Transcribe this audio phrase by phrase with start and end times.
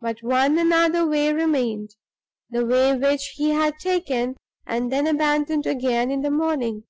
[0.00, 1.94] But one other way remained:
[2.48, 6.84] the way which he had taken, and then abandoned again, in the morning.